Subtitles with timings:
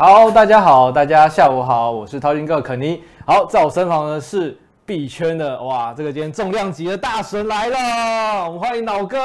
[0.00, 3.02] 好，大家好，大家下午好，我是淘金哥肯尼。
[3.26, 4.56] 好，在我身旁的是
[4.86, 9.18] 币圈的哇，这个今天重量级的大神来了，我们欢迎脑哥。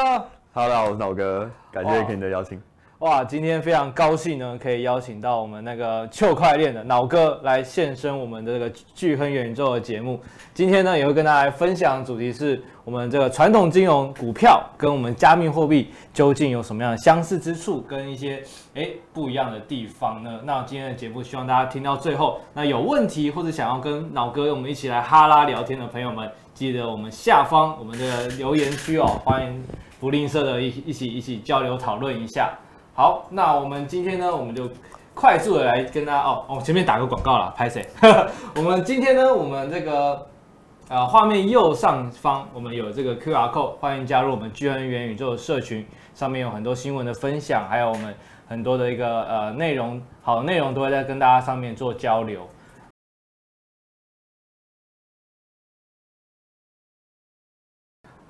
[0.52, 2.60] 好，我是脑哥，感谢肯尼的邀请。
[3.04, 10.18] 哇，今天非常高兴呢，可以邀请到我们那个区块链的脑哥来现身我们的这个巨亨元宇宙的节目。
[10.54, 18.42] 今天呢，也会跟大家分享的主题是我们这个传统金融股票跟我们加密货币究竟有什么样的相似之处，跟一些
[18.76, 20.40] 诶不一样的地方呢？
[20.46, 29.62] 那今天的节目希望大家听到最后，那有问题或者想要跟脑哥我们一起来哈拉聊天的朋友们，记得我们下方我们的留言区哦，欢迎
[30.00, 32.58] 不吝啬的一一起一起交流讨论一下。
[32.96, 34.70] 好，那我们今天呢，我们就
[35.16, 37.84] 快速的来跟大家哦，哦、前面打个广告啦，拍谁？
[38.56, 40.28] 我们今天呢，我们这个
[40.90, 45.84] 呃画面右上方，我们有这个 QR code，欢迎加入我们巨亨元宇宙的社群，
[46.14, 48.14] 上面有很多新闻的分享，还有我们
[48.48, 52.48] 很多的一个呃内容，好内容都会在跟大家上面做交流。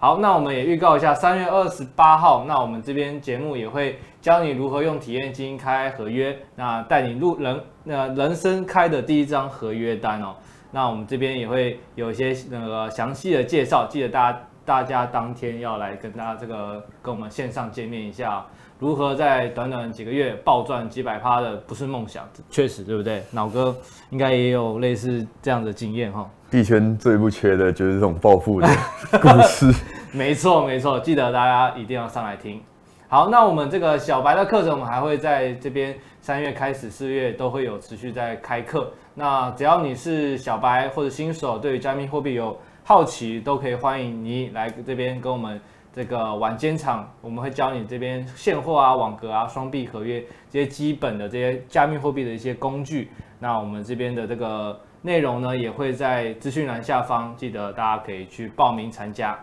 [0.03, 10.35] 好，那我们也预告一下，三月二十八号，那我们这边节目也会教你如何用体验金开合约，那带你入人那人生开的第一张合约单哦。
[10.71, 18.45] 那我们这边也会有一些那个详细的介绍，记得大家大家当天要来跟大家这个跟我们线上见面一下，
[18.83, 23.23] 如何在短短几个月暴赚几百趴的不是梦想，确实对不对？
[23.31, 23.73] 脑哥
[24.09, 26.29] 应该也有类似这样的经验哈。
[26.51, 28.67] 币圈最不缺的就是这种暴富的
[29.21, 29.73] 故事。
[30.11, 32.61] 没错，没错，记得大家一定要上来听。
[33.07, 38.91] 好，那我们这个小白的课程，我们还会在这边三月开始，四月都会有持续在开课。
[39.15, 45.57] 那只要你是小白或者新手，对于加密货币有好奇，都可以欢迎你来这边跟我们
[45.93, 53.11] 这个晚间场，我们会教你这边现货啊、网格啊、双币合约这些基本的这些加密货币的一些工具。
[53.39, 54.79] 那我们这边的这个。
[55.05, 59.37] 内容呢也会在资讯栏下方，记得大家可以去报名参加。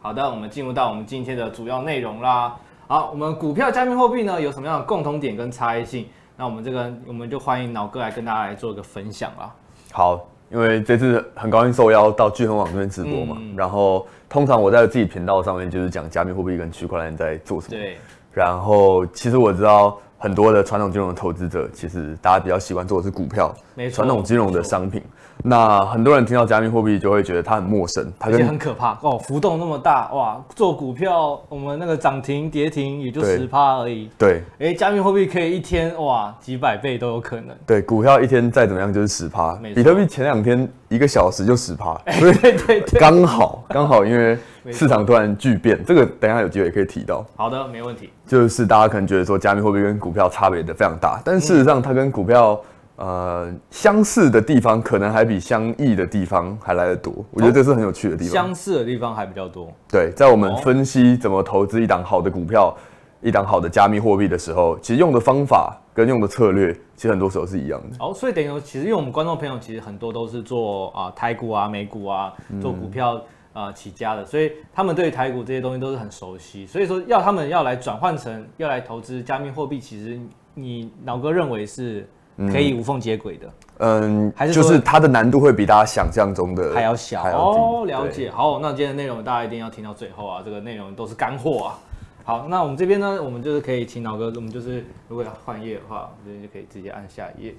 [0.00, 2.56] 好的，我们进入到我们今天的主要内容啦。
[2.88, 6.08] 好，我们股票加密货币呢有什么样的共同点跟差异性？
[6.36, 9.54] 那我们这个我们就欢迎脑哥来跟大家来做一个分享啦。
[9.92, 17.76] 好，因为这次很高兴受邀到聚恒网这边直播嘛，嗯、然后通常我在自己频道上面就是讲加密货币跟区块链在做什么。
[17.76, 17.96] 对。
[18.32, 19.98] 然后其实我知道。
[20.20, 23.54] 很多的传统金融的投资者，其实大家比较喜欢做的是股票，
[23.92, 25.00] 传统金融的商品。
[25.44, 30.44] 那很多人听到加密货币就会觉得它很陌生，它跟很可怕哦，浮动那么大哇！
[30.54, 34.10] 做股票我们那个涨停跌停也就十趴而已。
[34.18, 37.56] 对，哎，加密货币可以一天哇几百倍都有可能。
[37.64, 44.36] 对，股票一天再怎么样就是十趴，比特币前两天一个小时就十趴，对对对，刚好刚好，因为
[44.72, 47.24] 市场突然巨变，这个等一下有机会也可以提到。
[47.36, 48.10] 好的，没问题。
[48.26, 52.60] 就是大家可能觉得说加密货币跟股票差别的非常大，但事实上它跟股票。
[52.98, 58.32] 呃，相似的地方可能还比相异的地方还来得多，我觉得这是很有趣的地方。
[58.32, 59.72] 相似的地方还比较多。
[59.88, 62.76] 对，在我们分析怎么投资一档好的股票、
[63.22, 68.04] 一档好的加密货币的时候，其实用的方法跟用的策略，其实很多时候是一样的。
[68.04, 73.22] 哦，所以等于说，其实因为我们观众朋友其实很多都是做啊台股啊、美股啊，做股票
[73.52, 76.66] 啊起家的，所以他们对台股这些东西都是很熟悉。
[76.66, 80.18] 所以说，要他们要来转换成要来投资加密货币，其实
[80.54, 82.04] 你脑哥认为是？
[82.46, 87.84] 可以无缝接轨的，嗯，还是就是它的难度会比大家想象中的还要小哦。
[87.84, 91.78] 了解，好，那今天的内容大家一定要听到最后啊，这个内容都是干货啊。
[92.22, 97.54] 好，那我们这边呢，我们就是可以请老哥，我们就是如果要换页的话，我们这边就可以直接按下一页。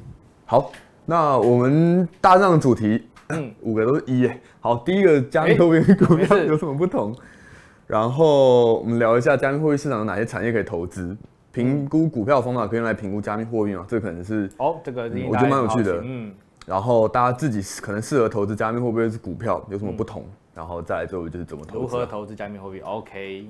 [0.46, 0.72] 好，
[1.06, 4.40] 那我们大致上的主题，嗯，五个都是一耶。
[4.62, 7.14] 好，第一个加密货币跟股票有什么不同？
[7.86, 11.18] 然后我们聊一下加密货币市场有哪些产业可以投资。
[11.60, 13.86] 评估股票的方法可以用来评估加密货币吗？
[13.88, 16.02] 这可能是哦，这个、嗯、我觉得蛮有趣的。
[16.04, 16.34] 嗯，
[16.66, 20.24] 然后大家自己可能适合投资加密货币是股票有什么不同？
[20.24, 21.82] 嗯、然后再来最后就是怎么投资？
[21.82, 23.48] 如何投资加密货币？OK，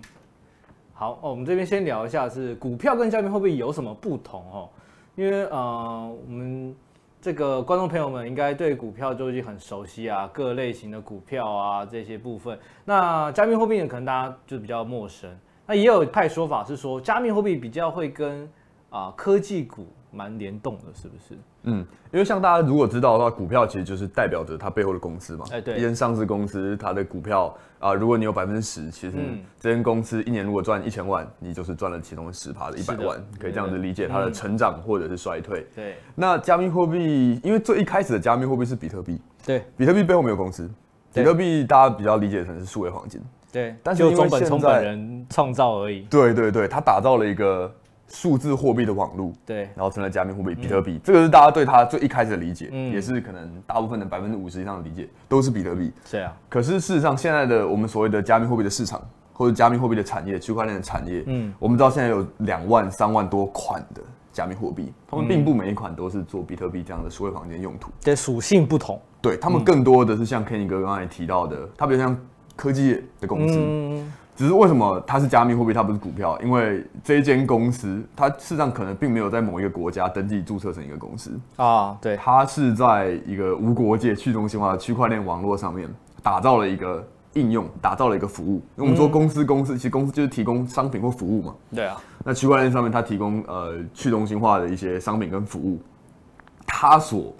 [0.93, 4.69] 好哦，我们这边先聊一下是股票跟加密货币有什么不同哦？
[5.15, 6.73] 因为呃，我们
[7.21, 12.57] 这个观众朋友们应该对股票就已经很熟悉啊，各类型的股票啊这些部分。
[12.85, 15.29] 那加密货币呢，可能大家就比较陌生。
[15.69, 18.41] 那也有一派说法是说，加密货币比较会跟
[18.89, 21.37] 啊、呃、科技股蛮联动的，是不是？
[21.61, 25.45] 嗯，因为像大家如果知道的话，股票其实就是代表着它背后的公司嘛。
[25.51, 29.17] 哎，对，一间上市公司它的股票啊、呃，如果你有百分之十，其实
[29.59, 35.67] 这间公司一年如果赚一千万，你就是赚了其中十趴的一百万，可以这样子理解它的成长或者是衰退。
[35.75, 35.97] 对。
[36.15, 40.67] 那加密货币，因为最一开始的加密货币是比特币，对，比特币背后没有公司，
[41.13, 43.21] 比特币大家比较理解成是数位黄金。
[43.51, 46.01] 对，但是就中本聪本人创造而已。
[46.09, 47.71] 对对对，他打造了一个
[48.07, 55.91] 数字货币的网络，对，然后成了加密货币比特币，这个是大家对他最一开始的理解，也是可能大部分的百分之五十以上的理解都是比特币。
[56.05, 59.01] 是啊，可是事实上，现在的我们所谓的加密货币的市场
[59.33, 64.01] 或者加密货币的产业，区块链的产业，嗯，我们知道现在有两万三万多款的
[64.31, 72.17] 加密货币，他们并不每一款都是做比特币这样的数位房间用途，对，属性不同，对他们更多的是像 Kenny 哥刚才提到的，它比如像
[72.59, 74.03] 科技业的公司。
[74.35, 76.39] 只是为什么它是加密货币，它不是股票？
[76.41, 81.97] 因为这一间公司，它事实上可能并没有在某一个国家登记注册成一个公司啊。
[82.01, 85.89] 对，它是在一个无国界去中心化的区块链网络上面
[86.23, 88.61] 打造了一个应用，打造了一个服务。
[88.77, 91.55] 因为我们说公司，公司其实公司就是提供商品或服务嘛。
[91.75, 91.97] 对啊。
[92.23, 95.81] 那区块链上面它提供呃去中心化的一些商品跟服务，
[96.65, 97.35] 它所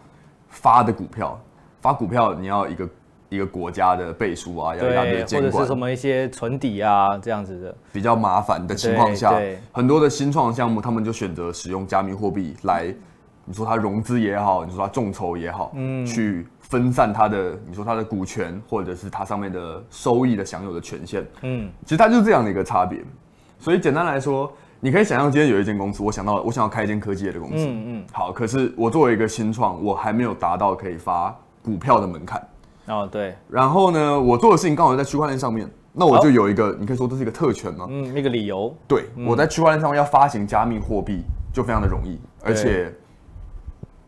[0.49, 1.39] 发的股票，
[1.79, 2.85] 发股票你要一个。
[3.29, 9.39] 一个国家的背书啊，要一大堆监管，或者是什么一些存底啊这样子的，比较麻烦的情况下，
[9.71, 12.93] 很多的新创项目他们就选择使用加密货币来，
[13.45, 22.99] 你说它融资也好，你说它众筹也好，嗯，去分散它的，你说它的股权或者是它上面的收益的享有的权限，嗯，其实它就是这样的一个差别。
[23.59, 32.41] 所以简单来说，你可以想象今天有一间公司，我想到了，我想要开一间科技业的公司，嗯嗯，好，可是我作为一个新创，我还没有达到可以发股票的门槛。
[32.89, 37.85] 哦，对，然后呢，我做的事情刚好在区块链上面，那我就有一个，你可以说这是一个特权吗？
[37.87, 38.75] 嗯，一个理由。
[38.87, 41.21] 对，我在区块链上面要发行加密货币
[41.53, 42.91] 就非常的容易，而且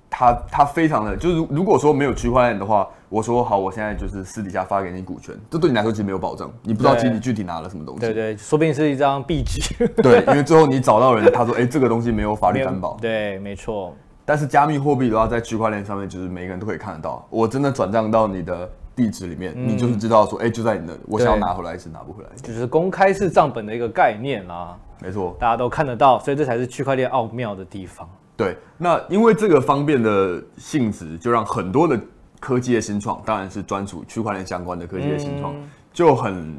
[0.10, 8.02] 它它非常的，就是如果说没有区块链的话，我说好，我现在就是私底下发给你股权，这对你来说其实没有保障，你不知道其实你具体拿了什么东西。
[8.02, 9.88] 对对，说不定是一张壁纸。
[10.02, 12.98] 对，因为最后你找到人，他说，哎，这个东西没有法律担保。
[13.02, 13.96] 对，没错。
[14.24, 17.26] 但是加密货币的话，在区块链上面，就是每个人都可以看得到。
[17.30, 24.78] 我真的转账到你的地址里面，嗯、你就是知道说，哎、欸，就在你那里，我想要拿回来是拿不回来，就是公开式账本的一个概念啦。
[25.02, 28.08] 没错，大家都看得到，所以这才是区块链奥妙的地方。
[28.38, 32.00] 对，那因为这个方便的性质，就让很多的
[32.40, 36.56] 科技的新创，当然是专属区块链相关的科技的新创，嗯、就很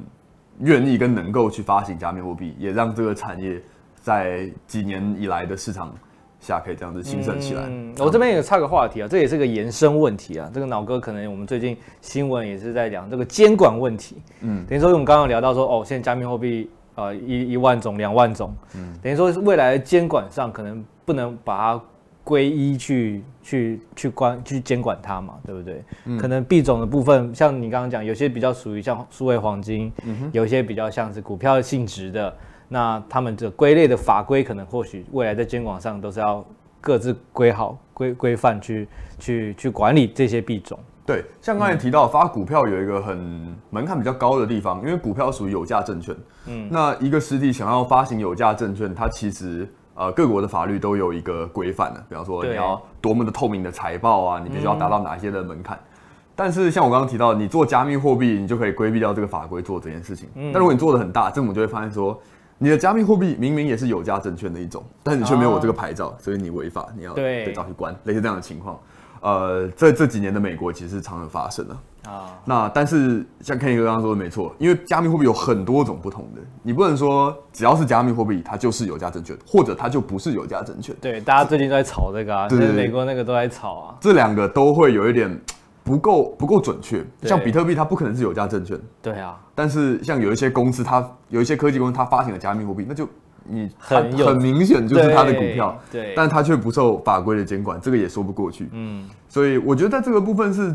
[0.58, 3.62] 愿意跟能够去发行加密货币，也让这个产业
[3.94, 5.94] 在几年以来的市场。
[6.42, 7.62] 下可以这样子兴盛起来。
[7.68, 10.50] 嗯，我这边也插个话题啊，这也是个延伸问题啊。
[10.52, 14.16] 这个脑哥可能我们最近新闻也是在讲这个监管问题。
[14.40, 21.82] 嗯，等于说我们刚刚聊到说，哦，现在加密货币呃一一万种、两万种，嗯，等于说未来的监管上可能不能把它
[22.24, 25.84] 归一去去去管去监管它嘛，对不对？
[26.06, 29.92] 嗯，可能币种的部分，像你刚刚讲，有些比较属于像数位黄金，
[30.32, 32.34] 有些比较像是股票性质的。
[32.72, 36.42] 那他们这归类的法规，可能或许未来在监管上都是要
[36.80, 38.88] 各自规好规规范去
[39.18, 40.78] 去去管理这些币种。
[41.04, 46.16] 对，像刚才提到发股票有一个很门槛比较高的地方，因为股票属于有价证券。
[46.46, 55.76] 嗯，那一个实体想要发行有价证券，它其实呃各国的法律都有一个规范的，比方说你要多么的透明的财报啊，你必须要达到哪些的门槛。
[55.76, 55.88] 嗯、
[56.34, 60.30] 但是像我刚刚提到，你做加密货币，你就可以规避掉这个法规做这件事情。
[60.36, 62.18] 嗯，但如果你做的很大，政府就会发现说。
[62.62, 68.78] 你的加密货币明明也是有价证券的一种，但你却没有我这个牌照，所以你违法，你要被抓去关，类似这样的情况。
[69.20, 71.76] 呃，这这几年的美国其实常常发生的
[72.08, 72.38] 啊。
[72.44, 80.94] 那但是像 Kenny 哥刚刚说的没错，因为加密货币有很多种不同的，你不能说只要是加密货币它就是有价证券，或者它就不是有价证券。
[81.00, 83.96] 对，大家最近都在炒这个啊，对，美国那个都在炒啊。
[84.00, 85.36] 这两个都会有一点。
[85.84, 88.78] 不够不够准确，像比特币它不可能是有价证券。
[89.02, 93.08] 对啊，但是像有一些公司，它有一些科技公司，它发行了加密货币，那就
[93.44, 98.68] 你很很明显就是它的股票，对，对但它却不受法规的监管，这个也说不过去。
[98.70, 100.74] 嗯，所以我觉得在这个部分是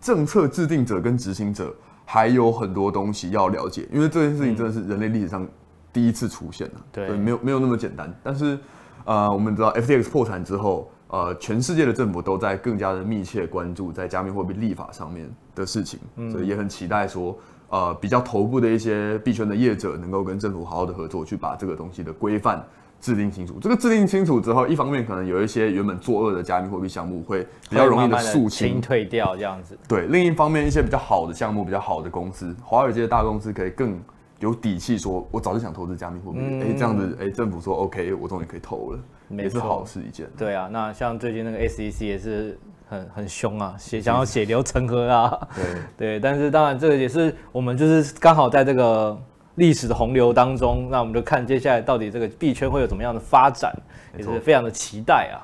[0.00, 5.48] 政策制定者跟执行者还有很多东西要了解，因为这件事情真的是人类历史上
[5.92, 8.14] 第一次出现了，对，没有没有那么简单。
[8.22, 8.58] 但是
[9.06, 10.90] 呃，我们知道 FTX 破产之后。
[11.12, 17.36] 呃，全世界的政府都在更加的密切关注在加密货币立法上面的事情，嗯、所以也很期待说，
[17.68, 22.64] 呃，比较头部的一些币圈的业者能够跟政府好好的合作，去把这个东西的规范
[22.98, 23.58] 制定清楚。
[23.60, 29.76] 这个制定清楚之后，一方面可能有一些原本作恶的加密货币项目会比较容易的肃清退掉这样子。
[29.86, 34.00] 对，另一方面一些比较好的项目、比较好的公司，华尔街的大公司可以更
[34.40, 38.98] 有底气说，我早就想投资加密货币，哎、嗯欸，这样子，哎、欸，政府说 OK，我终于可以投了。
[39.30, 40.26] 也是好事一件。
[40.36, 45.48] 对啊，那像最近那个 SEC 也是很很凶啊，血想要血流成河啊。
[45.56, 45.64] 对
[46.18, 49.18] 对，但是当然这个也是我们就是刚好在这个
[49.56, 53.74] 历史的洪流当中，那我们就看接下来到底这个币圈会有怎么样的发展，
[54.16, 55.40] 也是非常的期待啊。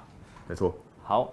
[0.47, 0.75] 没错。
[1.03, 1.33] 好，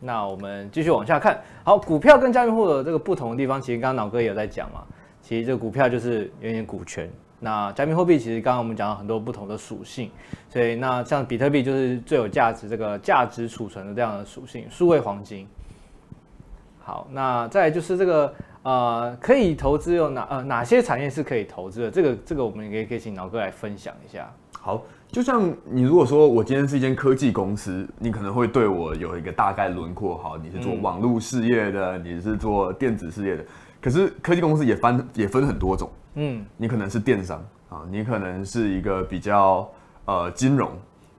[0.00, 1.40] 那我们继续往下看。
[1.64, 4.82] 好，股票跟加密货币的这个不同的地方，其实刚刚脑哥也有在讲嘛。
[5.20, 10.10] 其实这个股票就是有点股权，那加密货币其实刚刚我们讲了很多不同的属性，
[10.48, 15.46] 所以那像比特币就是最有价值这个价值储存的这样的属性，数位黄金。
[16.80, 21.90] 好，那再来就是这个呃，可以投资有哪呃哪些产业是可以投资的？
[21.90, 24.28] 这个这个我们也可以请老哥来分享一下。
[24.60, 30.18] 好，就像你如果说我今天是一间科技公司，你可能会对我有一个大概轮廓。
[30.18, 33.44] 好，你是做网络事业的，嗯、你是做电子事业的。
[33.80, 35.90] 可是科技公司也分也分很多种。
[36.14, 39.70] 嗯，你可能是电商啊，你可能是一个比较
[40.04, 40.70] 呃金融，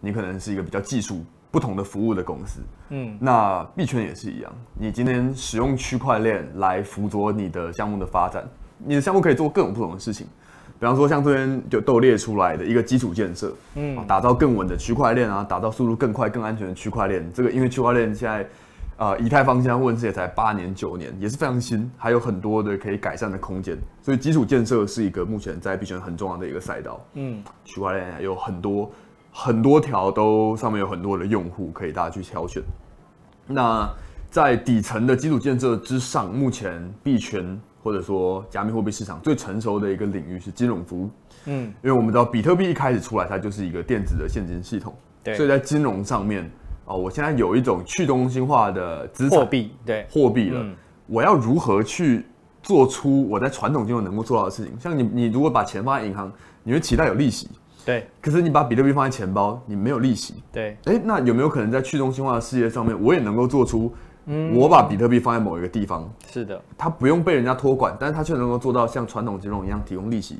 [0.01, 2.59] 你可能是一个比较技术不同的服务的公司。
[2.89, 8.45] 嗯，那币圈也是一样，你今天使用区块链来辅佐你的项目的发展，
[8.77, 10.27] 你的项目可以做各种不同的事情。
[10.79, 17.31] 比方说像这边就都列出来的一个基础建设，嗯，打造更稳的区块链啊，打造速度更快、更安全的区块链。
[17.33, 18.45] 这个因为区块链现在。
[18.99, 23.77] 啊、呃，以太坊现在问世也才八年九年，也是非常新，还有很多的可以改善的空间。
[24.01, 26.99] 所以基础建设是一个目前在币圈很重要的一个赛道。
[27.13, 28.91] 嗯，区块链有很多
[29.31, 32.61] 很多条，都上面有很多的用户可以大家去挑选。
[33.47, 33.89] 那
[34.29, 41.09] 在底层的基础建设之上，目前币圈或者说加密货币市场最成熟的一个领域是金融服务。
[41.45, 46.51] 嗯，因为我们知道比特币一开始出来，它就是一个电子的现金系统，对，所以在金融上面。
[46.89, 52.25] 哦，我现在有一种去中心化的资产货币，对货币了，嗯，我要如何去
[52.63, 54.73] 做出我在传统金融能够做到的事情？
[54.79, 56.31] 像你，你如果把钱放在银行，
[56.63, 57.47] 你会期待有利息，
[57.85, 58.07] 对。
[58.19, 60.75] 可是你把比特币放在钱包，你没有利息，对。
[60.85, 63.93] 哎，那有没有可能在去中心化的事业上面，我也能够做出，
[64.25, 70.37] 嗯，我把比特币放在某一个地方，是的，它不用被人家托管，但是它却能够做到像传统金融一样提供利息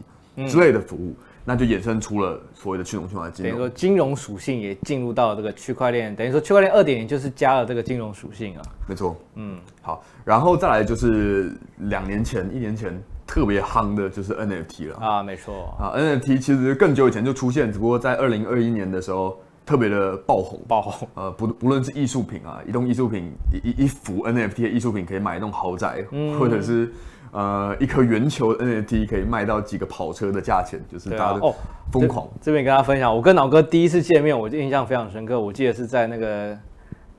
[0.48, 1.10] 之类的服务。
[1.10, 8.62] 嗯那就衍生出了所谓的去中心化金融，等于说金融属性也进入到了这个区块链，等于说区块链二点零就是加了这个金融属性啊。
[8.88, 21.08] 没错，嗯，好，然后再来就是两年前、一年前特别夯的就是 NFT 了啊，没错啊，NFT 其实更久以前就出现，只不过在二零二一年的时候特别的爆红，爆红。
[21.15, 26.93] 呃，不不论是艺术品啊，一栋艺术品一一一幅 NFT 的艺术品可以买一栋豪宅，嗯，或者是。
[27.31, 31.53] 呃，一颗圆球 NFT 可以卖到几个跑车的价钱，就是大家哦
[31.91, 32.25] 疯狂。
[32.25, 35.39] 啊哦、这边跟大家分享，我跟老哥第一次见面，我就印象非常深刻。
[35.39, 36.57] 我记得是在那个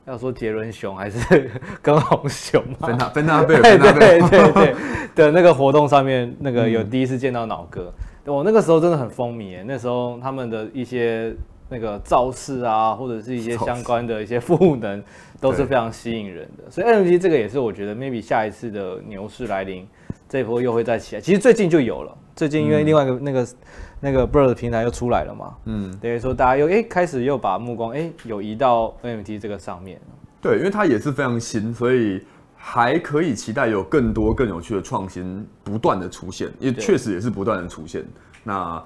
[0.07, 1.50] 要说杰伦熊还是
[1.81, 2.88] 跟红熊嘛？
[2.88, 4.75] 芬达芬达贝尔，对对对对对
[5.14, 7.93] 的那个活动上面，那个有第一次见到脑哥。
[8.26, 11.35] 我、嗯、那个时候真的很风靡，那时候他们的一些
[11.71, 15.03] 那个造势啊，或者是一些相关的一些赋能，
[15.41, 16.71] 都是非常吸引人的。
[16.71, 19.87] 所以 NFT 这个也是我觉得 maybe 下一次的牛市来临。
[20.29, 22.17] 这一波又会再起来，其实最近就有了。
[22.37, 23.57] 最近因为另外一个那个、嗯、
[23.99, 30.00] 那个 Bird 平台又出来了嘛，嗯，等于说大家又哎开始又把目光哎有移到 NFT 这个上面。
[30.41, 32.25] 对，因为它也是非常新，所以
[32.55, 38.05] 还可以期待有更多更有趣的创新不断的出现，也确实也是不断的出现。
[38.45, 38.81] 那。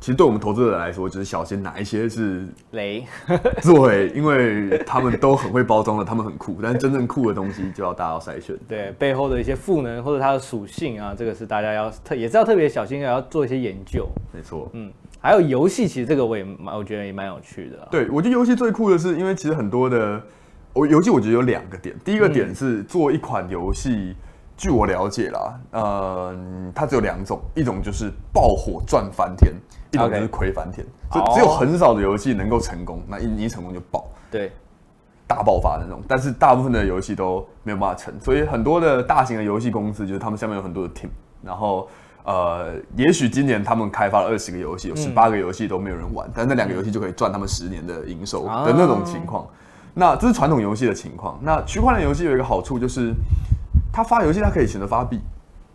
[0.00, 3.06] 其实对我们投资者来说，就是小心哪一些是雷。
[3.64, 8.54] 对，因为他们都很会包装的，他们很酷，但是真正酷的东西就要大家要筛选。
[8.68, 14.06] 对，背后的一些赋能或者它的属性啊，这个是大家要特也是要特别小心，要做一些研究。
[14.30, 17.88] 没错，嗯，还有游戏，其实这个我也蛮，我觉得也蛮有趣的。
[17.90, 20.20] 对，我觉得游戏最酷的是，因为其实很多的，
[20.74, 24.14] 我游戏我觉得有两个点，第一个点是做一款游戏。
[24.56, 26.36] 据我了解啦，呃，
[26.72, 29.52] 它只有两种，一种就是爆火赚翻天，
[29.94, 34.52] 一种就是亏翻天，所以只有很少的游戏能够成功，那一一成功就爆，对，
[35.26, 36.02] 大爆发那种。
[36.06, 41.08] 但是大部分的游戏都没有办法成，所以很多的大型的游戏公司就是他们下面有很多的 team，
[41.42, 41.88] 然后
[42.24, 49.44] 呃，也许今年他们开发了二十个游戏，有十八个游戏都没有人玩，嗯、但那两个游戏就可以赚他们十年的营收的那种情况。
[49.44, 49.50] 啊、
[49.94, 51.38] 那这是传统游戏的情况。
[51.42, 53.14] 那区块链游戏有一个好处就是。
[53.96, 55.20] 它发游戏，它可以选择发币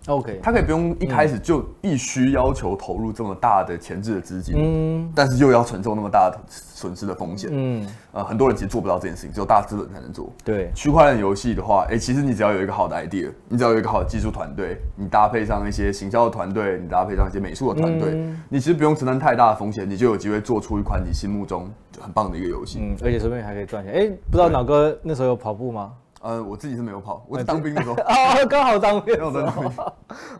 [0.09, 10.31] ，OK，他可以不用一开始就必须要求投入这么大的前置的资金，嗯，但是又要承受那么大的损失的风险，嗯，呃，很多人其实做不到这件事情，只有大资本才能做。
[10.43, 23.93] 对，区块链游戏的话，哎、欸，其实你只要有一个好的 idea，你只要有一个好的技术团队，你搭配上一些行销的团队，你搭配上一些美术的团队，嗯、你其实不用承担太大的风险，你就有机会做出一款你心目中就很棒的一个游戏，嗯，而且说不定还可以赚钱。
[23.93, 25.91] 哎、欸，不知道脑哥那时候有跑步吗？
[26.21, 29.43] 呃，我自己是没有跑，我是当兵的时候啊， 刚好当兵，当兵，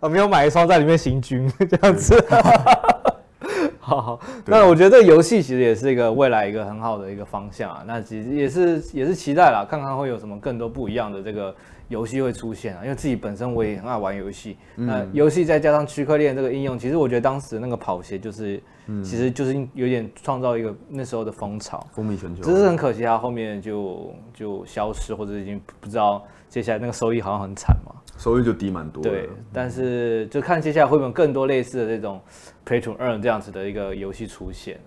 [0.01, 2.15] 啊， 没有买一双在里面行军这样子。
[3.79, 7.83] 好好，那我觉得这个游戏其实也是一个未来一个很好的一个方向啊。
[7.87, 11.55] 那其实也是也是期待啦，看看会有什么更多不一样的这个
[11.87, 12.81] 游戏会出现啊。
[12.83, 18.61] 因为自己本身我也很爱玩游戏，那游戏再加上区块链这个应用，其实我觉得当时那个跑鞋就是。
[18.91, 22.41] 嗯、其实就是有点创造一个那时候的风潮，风靡全球。
[22.41, 27.93] 只是很可惜，它后面就就消失，或者已经不知道接下来那个收益好像很惨嘛。
[28.17, 29.03] 收益就低蛮多。
[29.03, 32.19] 对，但是就看接下来会不会有更多类似的这种
[32.65, 34.79] Play to Earn 这样子的一个游戏出现。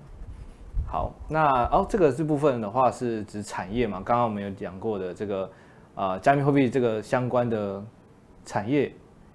[0.85, 4.03] 好，那哦，这个这部分的话是指产业嘛？
[4.05, 5.45] 刚刚我们有讲过的这个
[5.95, 7.83] 啊、呃，加密货币这个相关的
[8.45, 8.93] 产业。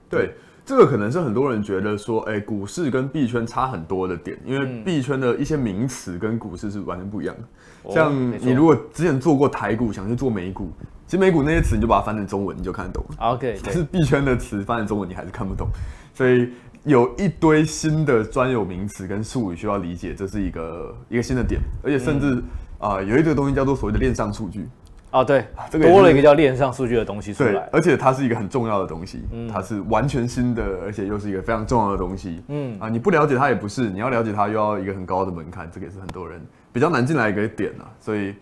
[0.10, 0.32] 对，
[0.68, 7.42] 这个可能是很多人觉得说，哎，股市跟币圈差很多的点，因为币圈的一些名词跟股市是完全不一样的。
[7.86, 10.70] 嗯、像你如果之前做过台股，想去做美股，
[11.06, 13.06] 其实美股那些词你就把它翻成中文，你就看得懂。
[13.18, 15.70] OK，但是币圈的词翻成中文你还是看不懂，
[16.14, 16.50] 所以。
[16.84, 22.36] 有一堆新的专有名词跟术语需要理解，这是一个一个新的点，而且甚至
[22.80, 24.66] 啊、嗯呃，有一个东西叫做所谓的链上数据。
[25.12, 32.44] 哦，对，这个多了一个叫链上数据的东西出来，对，而且它是一个很重要的东西，嗯、它是完全新的，而且又是一个非常重要的东西。
[32.50, 36.42] 嗯啊、呃，你不了解它也不是，你要了解它又要一个很高的门槛，这个也是很多人
[36.74, 37.88] 比较难进来一个点啊。
[38.00, 38.36] 所以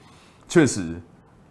[0.48, 0.81] 确实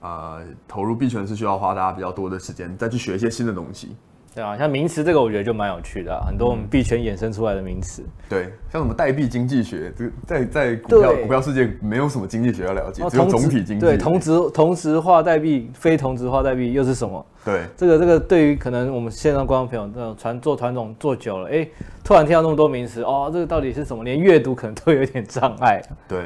[0.01, 3.97] 啊、呃，投入币圈是需要花大家比较多的时间再去学一些新的东西。
[4.35, 8.03] 对啊，像名词这个我觉得就蛮有趣的，啊，很多我们币圈衍生出来的名词。
[8.29, 13.87] 对，像什么代币经济学，这个在在股票股票世界没有什么经济学要了解，只有总体经济。
[13.87, 17.25] 对，同值同质化代币、非同值化代币又是什么？
[17.45, 21.69] 对，这个这个对于可能我们线上观众朋友那种传做团总做久了，哎，
[22.03, 24.03] 突然听到那么多名词，哦，这个到底是什么？
[24.03, 25.81] 连阅读可能都有点障碍。
[26.09, 26.25] 对，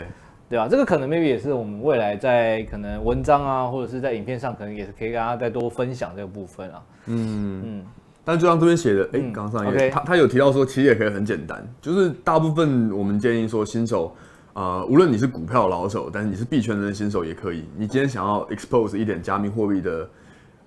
[0.48, 0.66] 对吧？
[0.66, 6.82] 这个可能 maybe 也是我们未来在可能文章啊，或者是在影片上，可能也是可以跟大家再多分享这个部分啊。
[7.04, 7.84] 嗯嗯。
[8.28, 14.14] 但就像这边写的，哎、欸，刚上一页，他他有提到说，其实也可以很简单，就是大部分我们建议说，新手，
[14.52, 17.64] 呃，无论你是股票老手，但是你是币圈的新手也可以。
[17.74, 20.02] 你今天想要 expose 一点加密货币的，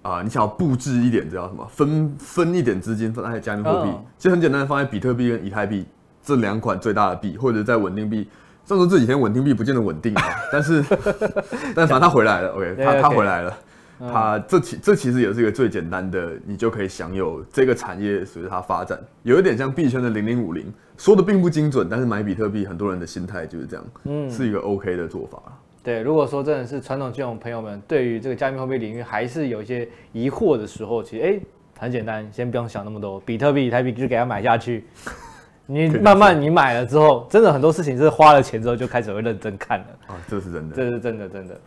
[0.01, 1.63] 啊、呃，你想要布置一点，这叫什么？
[1.69, 5.85] 分分一点资金放在加密货币，哦、其实很简单，放在比特币跟以太币
[6.23, 8.27] 这两款最大的币，或者在稳定币。
[8.65, 10.83] 虽然说这几天稳定币不见得稳定啊，但是
[11.77, 13.55] 但反正他回来了，OK，他他回来了。
[14.09, 20.65] 它这其这其实也是一个最简单的，你就可以享有这个产业随着它发展，有一点像币圈的零零五零，
[20.97, 25.41] 说的并不精准，但是买比特币很多人的心态就是这样，嗯，是一个 OK 的做法。
[25.83, 31.39] 对，如果说真的是传统金融朋友们对于这个加密货币领域还是有一些疑惑的时候，其实哎
[31.79, 34.83] 很简单，先不用想那么多，比特币、以太币就给它买下去，
[35.65, 41.59] 你慢慢你买了之后，真的很多事情是花了钱之后就开始会认真看了啊，这是真的，这是真的真的。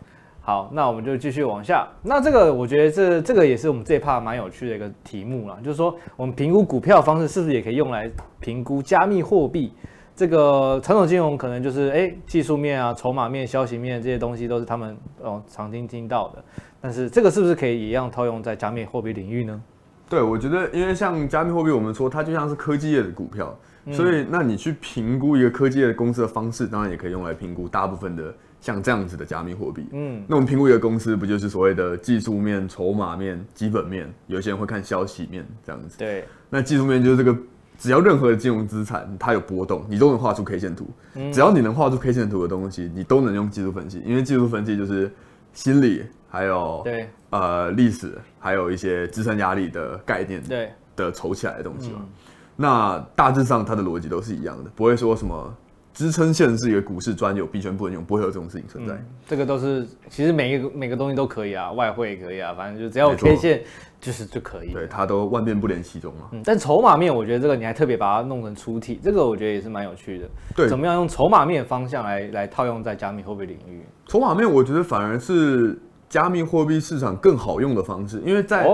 [0.46, 1.88] 好，那我们就继续往下。
[2.02, 9.72] 那这个我觉得这这个也是我们这一 part 蛮有趣的一个题目啦，就是说我们评估股票方式是不是也可以用来评估加密货币？
[10.14, 16.44] 这个传统金融可能就是哎技术面啊、筹码面、消息面这些东西都是他们哦常听听到的，
[16.78, 19.62] 但是这个是不是可以一样套用在加密货币领域呢？
[20.11, 28.24] 对，我觉得因为像加密货币，我们说它就像是科技业的股票，嗯、所以那你去评估一个科技业的公司的方式，当然也可以用来评估大部分的。
[28.64, 34.11] 像这样子的加密货币，嗯，那我们评估一个公司，不就是所谓的技术面、筹码面、基本面？
[34.27, 35.98] 有些人会看消息面这样子。
[35.98, 37.38] 对，那技术面就是这个，
[37.79, 40.88] 只要任何的金融资产它有波动，你都能画出 K 线图。
[41.12, 45.12] 嗯，只要你能画出 K 线图的东西，你都能用技术分析，因为技术分析就是
[45.53, 51.98] 心理，还有对呃历史，还有一些支撑压力的概念，对的筹起来的东西嘛。
[52.00, 52.09] 嗯，
[52.57, 55.55] 那大致上它的逻辑都是一样的，不会说什么。
[55.94, 58.94] 支撑线是一个股市专有，币圈不能用，不会有这种事情存在。
[58.94, 63.62] 嗯、这个都是其实每一个每个东西都可以啊，外汇也可以啊，反正就只要有 K 线
[64.00, 64.72] 就是就可以。
[64.72, 66.28] 对，它都万变不离其宗嘛。
[66.33, 70.28] 嗯，但筹码面，我觉得这个你还特别把它弄成出题，这个我觉得也是蛮有趣的。
[70.57, 73.85] 对，怎么样用筹码面方向来来套用在加密货币领域？
[74.09, 75.78] 筹码面，我觉得反而是
[76.09, 78.68] 加密货币市场更好用的方式，因为在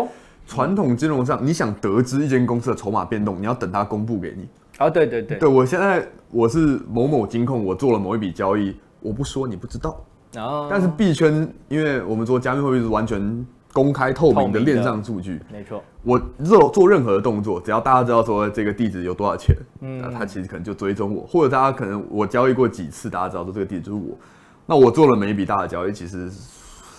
[0.47, 4.49] 传统金融上，哦、你想得知一间公司的筹码变动，你要等它公布给你。
[4.81, 10.03] 啊，对对对，对我现在我是某某金控，我做了某一笔交易，我不说你不知道。
[10.37, 15.83] 哦，但是币圈，因为我们说加密货币是完全公开透明的链上数据，没错。
[16.03, 24.17] 我做做任何的动作，只要大家知道说这个地址有多少钱，嗯，那他其实可能就追踪我，或者大家可能我交易过几次，大家知道说这个地址就是我，
[24.65, 26.31] 那我做了每一笔大的交易，其实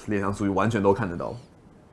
[0.06, 1.34] 链上数据完全都看得到。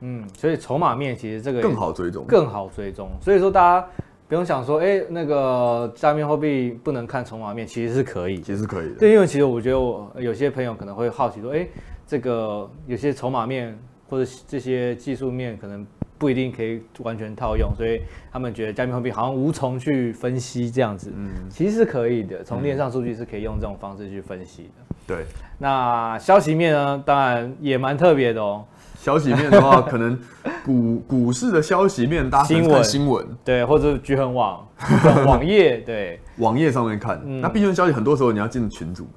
[0.01, 3.09] 嗯，所以筹码面其实这个更好追踪，更好追踪。
[3.19, 3.87] 所以说大家。
[4.29, 8.95] 不用想说，哎、欸，那个加密货币不能看筹码面，其实是可以，其实可以的。
[8.99, 11.69] 对，因为其实我觉得我有些朋友可能会好奇说，哎、欸，
[12.05, 13.75] 这个有些筹码面
[14.07, 15.83] 或者这些技术面可能
[16.19, 21.11] 不一定可以完全套用，所以他们觉得加密货币好像无从去分析这样子。
[21.15, 24.95] 嗯，其实是可以的，从链上数据是可以用这种方式去分析的。
[25.07, 25.25] 对，
[25.57, 28.63] 那消息面呢，当然也蛮特别的哦。
[29.01, 30.17] 消息面的话， 可能
[30.65, 33.25] 股股市的消息面，大家新闻，新闻。
[33.45, 34.67] 对，或者聚恒网
[35.25, 37.19] 网页，对，网页上面看。
[37.25, 39.07] 嗯、那币圈消息很多时候你要进群组，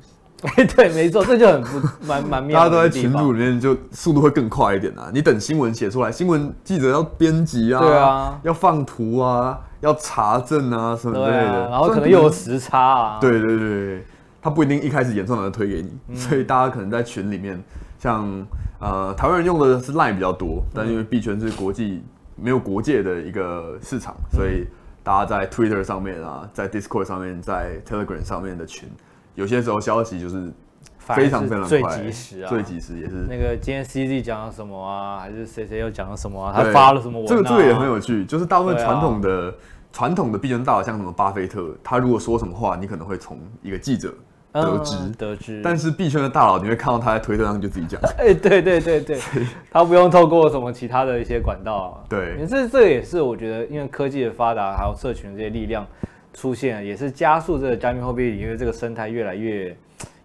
[0.42, 2.58] 哎， 对，没错，这就很不蛮蛮妙。
[2.58, 5.10] 大家都在群组里面，就速度会更快一点啊。
[5.12, 13.18] 你等新闻写出来，新闻记者要编辑啊，对啊，要放图啊，要查证啊什么之类的，啊、然后可能又有时差啊。
[13.20, 14.04] 对对对，
[14.40, 17.60] 他不一定一开始演算法就推给你，嗯、所以大家可能在群里面，
[17.98, 18.28] 像
[18.82, 22.02] 呃台湾人用的是 Line 比较多，但因为币圈是国际
[22.36, 24.66] 没有国界的一个市场，所以
[25.04, 28.88] 大家在 Twitter 上面啊，在 Discord 上面，在 Telegram 上面的群。
[29.34, 30.52] 有些时候消息就是
[30.98, 36.52] 非常非常最及时啊，最及时也是那个今天 CZ 讲了什么啊，还是谁谁又讲了什么啊？
[36.54, 37.28] 他发了什么文啊？
[37.28, 39.54] 这个这个也很有趣，就是大部分传统的
[39.92, 44.12] 传统的币圈大佬，像什么巴菲特，他如果说什么话，你可能会从一个记者
[44.52, 45.60] 得知得知。
[45.62, 48.00] 但是币圈的大佬，你会看到他在推特上就自己讲。
[48.18, 49.18] 哎，对对对对，
[49.70, 52.04] 他不用透过什么其他的一些管道啊。
[52.08, 55.86] 对，这这也是我觉得，因为科技的发达，还有社群这些力量。
[56.34, 59.76] 出现也是加速这个加密货币领域这个生态越来越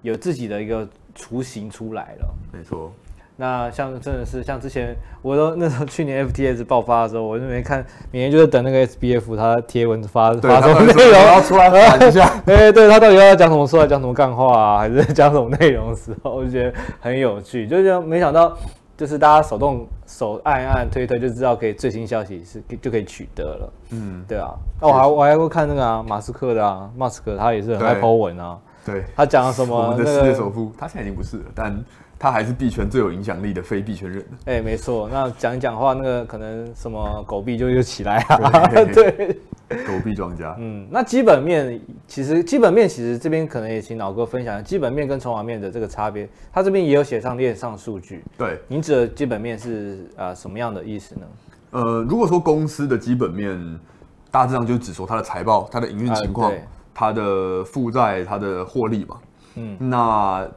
[0.02, 2.34] 有自己的一个雏形出来了。
[2.54, 2.94] 没错，
[3.38, 12.26] 那像真的是像之前我都那时候去年 FTS 爆发的时候，我就没看，每天就是等那个 SBF 他贴文发发什么内容，然后出来反一下。
[12.46, 18.58] 哎，对他到底要讲什么，出来讲什么干话啊，还是讲什么内容的时候，我就觉得很有趣，就是没想到。
[18.98, 29.78] 就是大家手动手按一按推一推就知道可以最新消息是就可以取得了，嗯，对啊，那我还我还会看那个啊马斯克的啊，马斯克他也是很爱 po 文啊，对，他讲了什么？
[29.80, 31.72] 我们的世界首富，他现在已经不是了，但
[32.20, 34.26] 他还是币圈最有影响力的非币圈人。
[34.46, 39.38] 哎，没错，那讲一讲话，那个可能什么狗币就又起来啊，对。
[39.86, 41.78] 狗币庄家，嗯，那基本面
[42.08, 48.24] 其实基本面其实这边可能也请老哥分享基本面跟筹码面的这个差别，他这边也有写上链上数据。
[48.38, 51.22] 对，您指的基本面是啊、呃、什么样的意思呢？
[51.72, 53.60] 呃，如果说公司的基本面
[54.32, 56.58] 大致上就只说它的财报、它的营运情况、呃、
[56.94, 59.18] 它的负债、它的获利嘛。
[59.56, 60.48] 嗯，那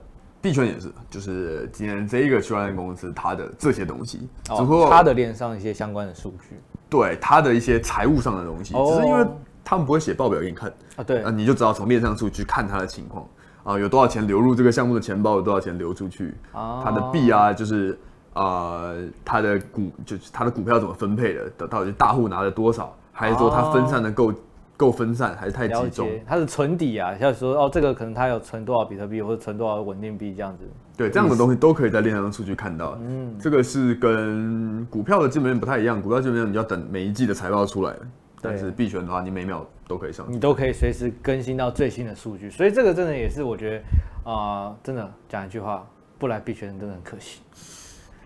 [0.42, 6.59] 币圈也是，就是今天这一个区块链公司它的这些东西，哦、只不过它的链上一些相关的数据。
[6.88, 9.24] 对它的一些财务上的东西，只是因为
[9.62, 13.24] 他们不会写报表给你看啊，对，你就只好从链上数据看它的情况
[13.62, 17.96] 啊，有多少钱流入这个项目的钱包，有多少钱流出去，它的币啊，就是
[18.33, 18.92] 啊，
[19.24, 24.33] 它的股就是它的股票怎么分配的，到底大户拿了多少，还是说它分散的够
[24.81, 26.09] 够分散，还是太集中？
[26.27, 30.64] 它是存底啊，像说哦，这个可能它有存多少比特币，或者存多少稳定币这样子。
[30.97, 32.97] 对，这样的东西都可以在链上的数据看到。
[33.03, 36.01] 嗯，这个是跟股票的基本面不太一样。
[36.01, 37.95] 股票基本面你要等每一季的财报出来，
[38.40, 42.49] 但是币圈的话，你每秒都可以上，你都可以随时更新到最新的数据。
[42.49, 43.77] 所以这个真的也是我觉得
[44.25, 45.87] 啊、呃，真的讲一句话，
[46.19, 47.43] 不来币圈真的很可惜。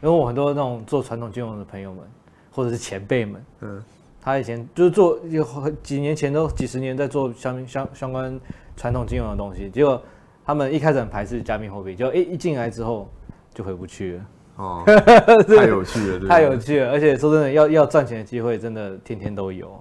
[0.00, 2.04] 因为我很多那种做传统金融的朋友们，
[2.52, 3.82] 或者是前辈们，嗯，
[4.24, 5.46] 他以前就是做有
[5.82, 8.40] 几年前都几十年在做相相相关
[8.76, 10.02] 传统金融的东西，结果。
[10.46, 13.10] 他们一开始很排斥加密货币，就一进来之后
[13.54, 14.24] 就回不去了。
[14.56, 14.82] 哦，
[15.48, 16.90] 太有趣了，太有趣了。
[16.90, 19.74] 而且说真的，要要赚钱的机会真的天天都有，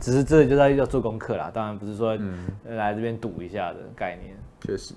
[0.00, 1.50] 只是这里就在要做功课啦。
[1.52, 2.16] 当然不是说
[2.64, 4.34] 来这边赌一下的概念。
[4.62, 4.94] 确实。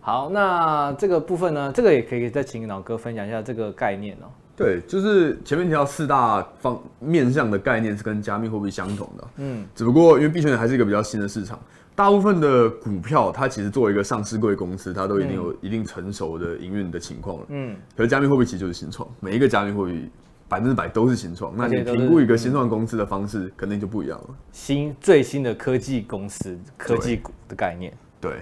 [0.00, 4.30] 好，那这个部分呢，这个也可以再请老哥分享一下这个概念哦。
[4.60, 9.28] 对，就是前面提到四大方面向的概念是跟加密货币相同的。
[9.38, 11.58] 嗯，只不过因为币圈还是一个比较新的市场。
[11.94, 17.46] 大部分的股票，它其实作为一个上市贵公司，它都已经有一定成熟的营运的情况了。
[17.48, 20.10] 嗯，可是加密货币其实就是新创，每一个加密货币
[20.46, 21.54] 百分之百都是新创。
[21.56, 24.28] 那你评估一个新创公司的方式，肯定就不一样了。
[24.52, 27.92] 新最新的科技公司、科技股的概念。
[28.20, 28.40] 对，对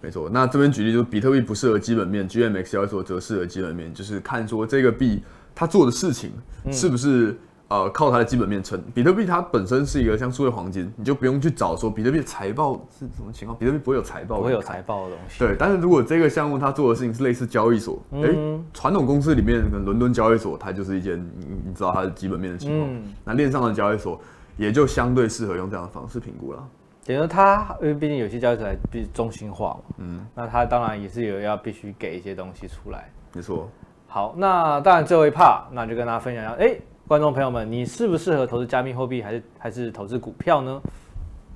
[0.00, 0.28] 没错。
[0.28, 5.22] 那这边举例，就是比特币不适合基本面，GMX 交易所则适合基本面，就是看说这个币
[5.54, 6.32] 它做的事情
[6.70, 7.38] 是不是。
[7.68, 15.38] 呃，靠它的基本面撑，比特币它本身是一个像数位黄金，你就不用去找说比特币财报是什么情况，比特币不会有财报，不会有财报的东西。
[15.38, 24.20] 对，但是如果这个项目它做的事情是类似交易所，哎、嗯，传统公司里面可能伦敦交易所，它就是一间你你知道它的基本面的情况，嗯、那链上的交易所
[24.58, 26.62] 也就相对适合用这样的方式评估了。
[27.06, 33.10] 等于它，因为毕竟有些交易所还必须中心化嘛，嗯，那它当然也是有要必须给一些东西出来。
[33.32, 33.66] 没错。
[34.12, 36.76] 好，那当然最后一 part，那就跟大家分享一下，哎。
[37.08, 40.80] 观众朋友们，你适不适合投资加密货币，还是还是投资股票呢？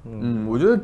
[0.05, 0.79] 嗯，嗯，我觉得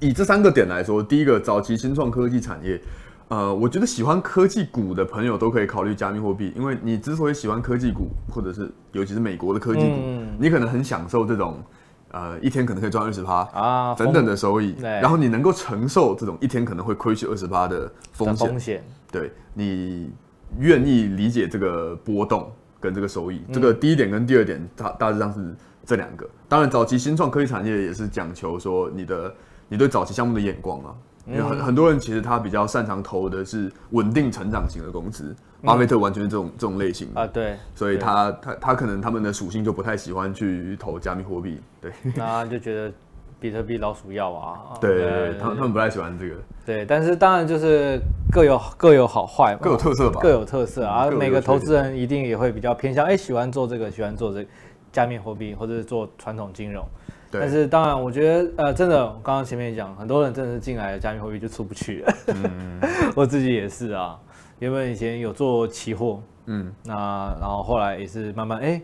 [0.00, 2.80] 以这三个点来说，第一个早期新创科技产业，
[3.28, 11.62] 呃，我觉得喜欢科技股的朋友都可以考虑加密货币，因为你之所以喜欢科技股，或者是尤其是美国的科技股，嗯、你可能很享受这种
[12.10, 20.10] 呃一天可能可以赚二十趴啊等等的收益，然后你能够承受这种一天可能会亏去二十趴的风险，风险对，你
[20.58, 22.50] 愿意理解这个波动。
[22.82, 25.54] 跟这个收益，这个第一点跟第二点大大致上是
[25.86, 26.28] 这两个。
[26.48, 29.32] 当然，早期新创科技产业也是讲求说你的
[29.68, 30.90] 你对早期项目的眼光啊，
[31.28, 42.92] 因为很很多人其实他比较擅长投的是稳定成长型的公司，巴菲特完全是这种这种类型啊，对，所以他他他可能他们的属性就不太喜欢去投加密货币，对，那就觉得
[43.42, 47.98] 比特币老鼠药啊，对对对，他们他们不太喜欢这个，对，但是当然就是
[48.30, 54.48] 各有各有好坏，各有特色吧，各有特色啊，每个投资人一定也会比较偏向，哎，喜欢做这个，喜欢做这个
[54.92, 56.84] 加密货币或者是做传统金融。
[57.32, 62.02] 但是当然，我觉得呃，真的，我刚刚前面讲，很多人真的是进来了加密货币就出不去。
[62.02, 62.14] 了。
[62.28, 62.78] 嗯、
[63.16, 64.18] 我自己也是啊，
[64.58, 68.78] 原本以前有做期货，嗯，那然后后来也是慢慢哎，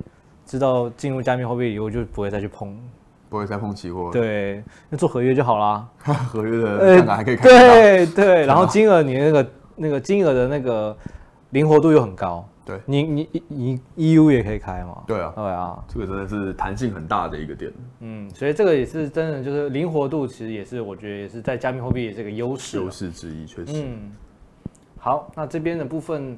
[0.47, 2.75] 知道进入加密货币以后就不会再去碰，
[3.29, 4.11] 不会再碰期货。
[4.13, 5.89] 对，那做合约就好啦。
[6.05, 7.49] 合约的杠杆还可以看。
[7.49, 10.97] 对对，然后金额你那个那个金额的那个
[11.51, 12.49] 灵活度又很高。
[12.65, 15.03] 对你，你你 EU 也可以开嘛？
[15.07, 17.73] 对啊，对啊，这个真的是弹性很大的一个点。
[18.01, 22.77] 嗯，所以这个也是真的，就是灵活度，其实也是我觉得也是在加密货币的这个优势。
[22.77, 23.73] 优势之一，确实。
[23.75, 24.13] 嗯，
[24.99, 26.37] 好，那这边的部分，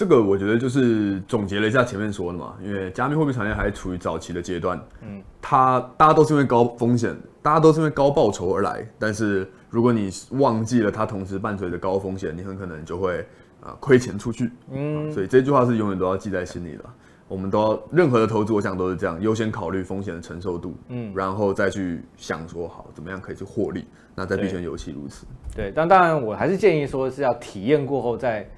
[0.00, 4.80] 这个我觉得就是总结了一下前面说的嘛，因为加密货币产业还处于早期的阶段。
[5.02, 13.22] 嗯，它大家都是因为高风险，大家都是因为高报酬而来，但是如果你忘记了它同时伴随着高风险，你很可能就会。
[13.62, 16.84] 啊，亏钱出去，嗯、啊，所以这句话是永远都要记在心里的。
[17.28, 23.84] 我们都要任何的投资，我想都是这样，优先考虑风险的承受度，嗯，然后再去想说好怎么样可以去获利。
[24.14, 25.26] 那在币圈尤其如此。
[25.54, 28.48] 对，但当然我还是建议说是要体验过后再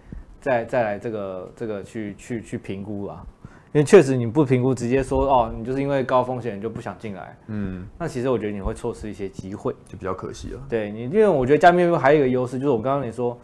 [0.43, 3.25] 再再来这个这个去去去评估啊，
[3.73, 10.61] 因为确实你不评估直接说哦，你就是因为高风险你就不想进来，嗯，那其实我觉得你会错失一些机会，就比较可惜了。
[10.69, 13.39] 对你，因为我觉得加密货币还有一个优势就是我刚刚你说。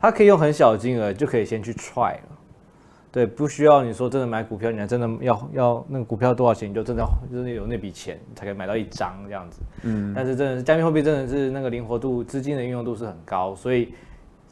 [0.00, 2.28] 它可以用很小的金额就可以先去 try 了，
[3.10, 7.02] 对，不需要你说真的买股票，你还真的要要那个股票多少钱，你就真的
[7.32, 9.62] 真的有那笔钱才可以买到一张这样子。
[9.84, 13.94] 嗯，但是真的是加密货币真的是那个灵活度、资金的运用度是很高，所以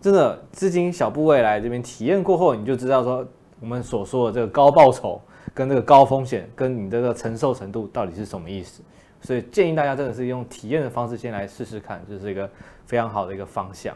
[0.03, 3.25] 真的资金小部位来这边体验过后，你就知道说
[3.61, 5.19] 我们所说的这个高报酬
[5.55, 8.83] 跟这个高风险跟你这个承受程度到底是什么意思。
[9.21, 12.51] 所以建议大家真的是用体验的方式先来试试看，这、就是一个
[12.85, 13.95] 非常好的一个方向。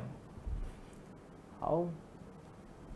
[1.58, 1.82] 好，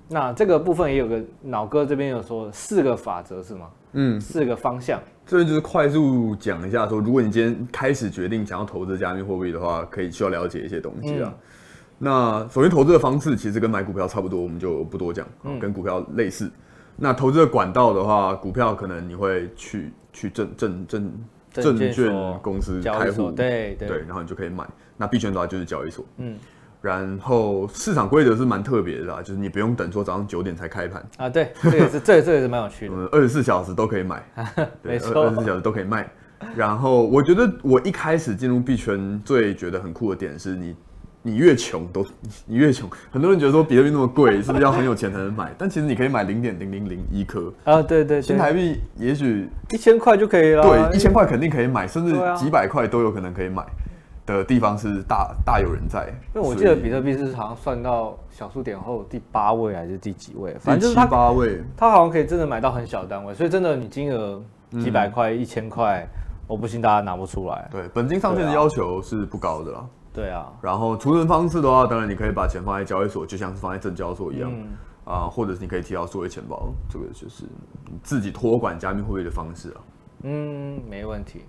[0.06, 3.70] 那这个部分也有个脑哥这边有说四个法则是吗？
[3.94, 5.00] 嗯，四个方向。
[5.26, 11.34] 这边就是快速讲一下说，如果你今天开始决定想要投资加密货币的话，可以需要了解一些东西啊。
[11.34, 11.38] 嗯、
[12.02, 16.50] 那首先投资的方式其实跟买股票差不多，我们就不多讲，嗯、跟股票类似。
[16.96, 21.12] 那投资的管道的话，股票可能你会去去证证证
[21.52, 24.66] 证券公司开户，对对，对，然后你就可以买。
[24.96, 26.36] 那币圈的话就是交易所，嗯。
[26.82, 34.24] 然后市场规则是蛮特别的啦，就是你不用等说早上九点才开盘啊，对，这也是这这也是蛮有趣的，二十四小时都可以买，
[34.82, 36.10] 没错，二十四小时都可以卖。
[36.56, 40.74] 然后我觉得我一开始进入币圈最觉得很酷的点是你，
[41.22, 42.06] 你越穷都
[42.46, 45.52] 你越穷，很多人觉得说比特币那么贵，是不是要很有钱才能买？
[45.58, 53.64] 但其实你可以买零点零零零一颗啊，对对，新台币也许一千块就可以了，对，一千块肯定可以买，甚至几百块都有可能可以买。
[54.26, 56.06] 的地方是大大有人在，
[56.36, 64.40] 因为我记得比特币是好像算到小数点后第八位还是第几位，反正就是它八位，它好像可以真的买到很小单位，所以真的你金额
[64.80, 66.06] 几百块、一千块，
[66.46, 67.68] 我不信大家拿不出来。
[67.72, 69.84] 对，本金上限的要求是不高的啦。
[70.12, 74.52] 对啊，然后储存方式的话，当然你可以把钱放在交易所，就像是放在证交所一样
[75.04, 77.44] 啊，或者是你可以提到数位钱包，这个就是
[77.86, 79.80] 你自己托管加密货币的方式啊。
[80.22, 81.44] 嗯，没问题。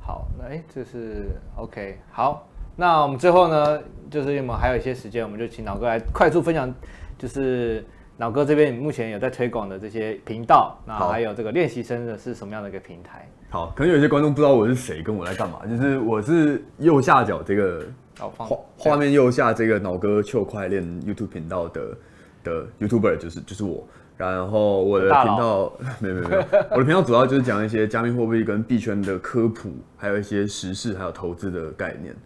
[0.00, 1.98] 好，那哎，这是 OK。
[2.10, 6.72] 好，那我们最后呢，就是我们还有一些时间，我们就请老哥来快速分享，
[7.18, 7.84] 就是
[8.16, 13.28] 老哥这边目前有在推广的这些频道，那还有这个练习生的是什么样的一个平台？
[13.50, 17.84] 好，可能有些观众不知道我是谁，跟我来干嘛，就是我是右下角这个
[18.18, 21.96] 画画面右下这个脑哥糗快练 YouTube 频道的
[22.42, 23.86] 的 YouTuber，就是就是我。
[24.16, 32.16] 然后我的频道 没有没有没有，我的频道主要就是讲一些加密货币跟币圈的科普，还有一些时事，还有投资的概念。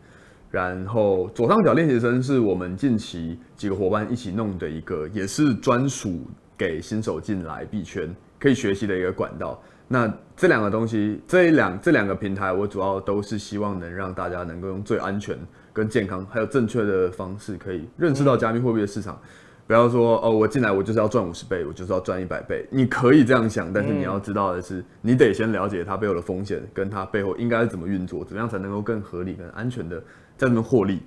[0.53, 6.20] 然后左上角练习生是我们近期几个伙伴一起弄的一个，也是专属
[6.57, 9.61] 给新手进来币圈可以学习的一个管道。
[9.88, 15.37] 那这两个东西，这两这两个平台，我主要都是希望能让大家能够用最安全、
[15.73, 19.19] 跟健康，还有正确的方式，可以认识到加密货币的市场。
[19.67, 22.67] 不要说哦，我进来我就是要赚五十倍，我就是要赚一百倍。
[22.71, 30.01] 你可以这样想，但是你要知道的是，你得先了解它背后的风险，跟它背后应该是怎么运作，怎么样才能够更合理、更安全的
[30.37, 31.01] 在那边获利。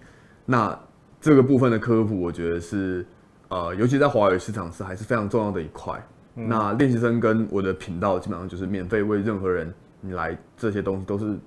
[0.46, 0.80] 那
[1.20, 3.06] 这个部分的科普，我觉得是
[3.50, 6.02] 呃，尤其在华语市场是还是非常重要的一块。
[6.36, 11.38] 嗯、那练习生跟我的频道基本上就是免费为任何人你来这些东西都是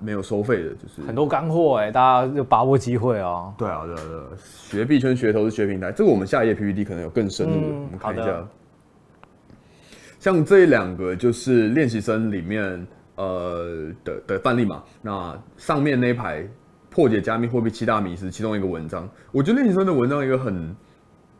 [0.00, 3.52] 没有收费的，就是很多干货哎，大家就把握机会哦。
[3.58, 8.46] 对啊，对啊，对啊，学币圈学投资学平台，这个我们下一页 PPT 可能有更深入的，嗯、我们看一下。
[10.18, 16.48] 像这两个就是练习生里面呃的的范例嘛，那上面那一排
[16.88, 20.76] 破解加密货币七大迷思其中一个文章，我觉得练习生的文章一个很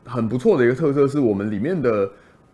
[0.05, 2.07] 很不错的一个特色是我们里面的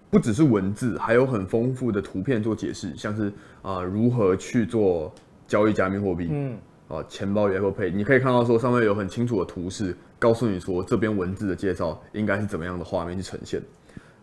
[0.08, 3.26] 不只是文字，还有很丰富的图片做解释，像是
[3.62, 5.12] 啊、呃、如何去做
[5.50, 6.56] 交易加密货币，嗯，
[6.88, 13.60] 啊钱包与 Apple Pay，你可以看到说上面有很清楚的图示，告诉你说这边文字的介绍应该是怎么样的画面去呈现，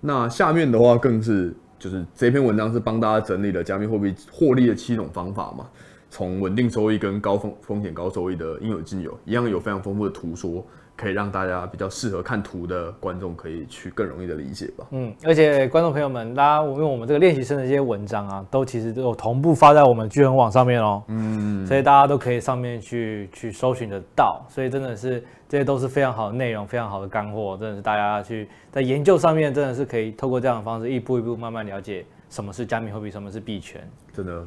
[0.02, 1.54] 那下面的话更是。
[1.80, 5.70] 就是这篇文章是帮大家整理了加密货币获利的七种方法嘛，
[6.10, 10.66] 从稳定收益跟高风风险高收益的应有尽有，一样有非常丰富的图说，
[10.98, 14.86] 可以让大家比较适合看图的观众可以去更容易的理解吧。
[14.92, 21.04] 嗯，而且观众朋友们，大家因为我们这个练习生的一些文章啊，都其实都有同步发在我们巨亨网上面哦。
[21.08, 25.24] 嗯，所以大家都可以上面去去搜寻得到，所以真的是。
[25.50, 33.82] 这些都是非常好的内容，非常好的干货，真的是大家去在研究上面，真的是可以透过这样的方式，一步一步慢慢了解什么是加密货币，什么是币圈。
[34.12, 34.46] 真的。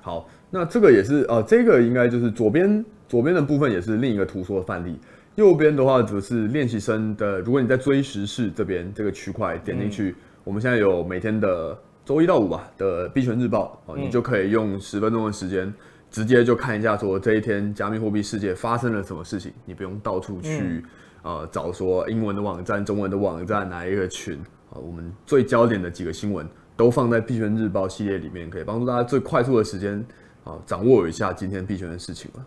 [0.00, 4.98] 好，那这个也是呃，这个应该就是左边左边的部分也是另一个图说的范例，
[5.34, 7.40] 右边的话则是练习生的。
[7.40, 15.72] 如果你在追时事这边这个区块点进去，嗯、我们现在有每天的周一到五吧的币圈日报哦，你就可以用十分钟的时间。
[16.10, 20.82] 直接就看一下，说这一天加密货币世界发生了什么事情，你不用到处去，
[21.22, 24.38] 嗯、呃，找说英文的网站、中文的网站哪一个群
[24.70, 29.98] 啊、呃，我们最焦点的几个新闻都放在币圈日报系列里面，可以帮助大家最快速的时间
[30.44, 32.46] 啊、呃，掌握一下今天币圈的事情了。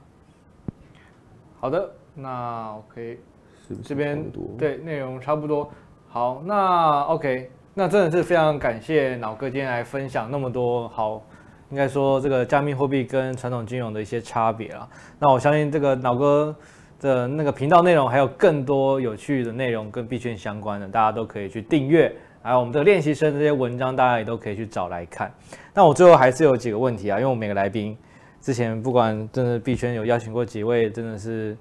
[1.61, 3.19] 好的，那 OK，
[3.67, 4.25] 是是这边
[4.57, 5.69] 对内容差不多。
[6.09, 11.21] 好，那 OK，那真的是非常感谢脑哥今天来分享那么多好。
[11.69, 16.53] 应该说，这个加密货币跟传统金融的一些差别啊，那我相信这个脑哥
[16.99, 22.11] 的那个频道内容还有更多有趣的内容跟币圈相关的，大家都可以去订阅。
[22.41, 25.31] 还有我们这个练习生这些文章，大家也都可以去找来看。
[25.75, 27.95] 那我最后还是有几个问题啊，因为我每个来宾
[28.41, 31.55] 之前不管真的币圈有邀请过几位真的是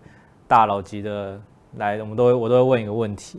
[0.48, 1.38] 大佬级的
[1.76, 3.38] 来，我们都会我都会问一个问题，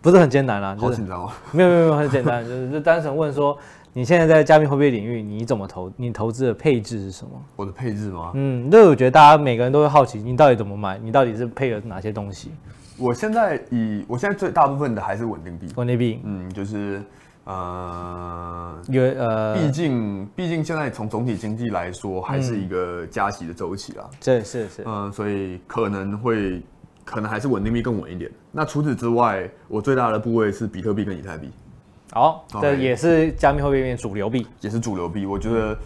[0.00, 3.58] 不是很艰难啦，就是、好紧张啊，没有没有没有很简单，就是就单纯问说。
[3.94, 5.92] 你现在在加密货币领域，你怎么投？
[5.98, 7.32] 你投资的配置是什么？
[7.56, 8.30] 我的配置吗？
[8.32, 10.96] 嗯，那我觉得大家每个人都会好奇，你到底怎么买？
[10.96, 12.50] 你到底是配了哪些东西？
[12.96, 15.68] 我现在以我现在最大部分的还是稳定币。
[15.76, 17.02] 稳定币，嗯，就是
[17.44, 24.08] 呃，因为呃，毕竟毕竟现在从总体经济来说，还是一个加息的周期啊。
[24.20, 26.62] 这、嗯、是是，嗯、呃，所以可能会
[27.04, 28.30] 可能还是稳定币更稳一点。
[28.52, 31.50] 那除此之外，我最大的部位是比特币跟以太币。
[32.12, 35.26] 好，这也是加密货币里面主流币，也是主流币。
[35.26, 35.78] 我觉得，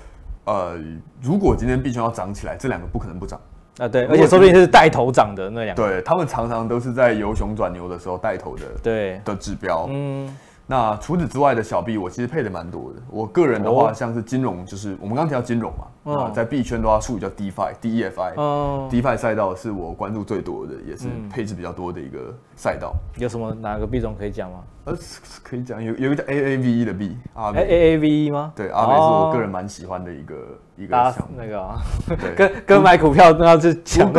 [0.44, 0.78] 呃，
[1.22, 3.40] 如果今天币圈要涨起来，这两个不可能不涨
[3.78, 3.88] 啊。
[3.88, 5.82] 对，而且说不定是带头涨的那两个。
[5.82, 9.86] 对，他们常常都是在由熊转牛的时候带头的，对的指标。
[9.88, 10.36] 嗯。
[10.66, 13.00] 那除此之外的小币，我其实配的蛮多的。
[13.08, 22.94] 我个人的话，像是金融，就是我们刚刚提到金融嘛，啊，在币圈的话，术语叫 DeFi，D E F I，DeFi 赛道是我关注最多的，也是配置比较多的一个赛道。
[23.16, 24.58] 有什么哪个币种可以讲吗？
[24.84, 24.96] 呃，
[25.42, 28.52] 可以讲，有有一个叫 A A V E 的币啊，A A A V E 吗？
[28.54, 30.34] 对，阿美是我个人蛮喜欢的一个
[30.76, 31.34] 一个项目。
[31.36, 34.12] 那个，跟跟买股票那要去抢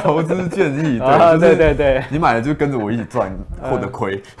[0.00, 0.98] 投资建议，
[1.38, 3.30] 对 对对，你买了就跟着我一起赚
[3.62, 4.22] 或者亏。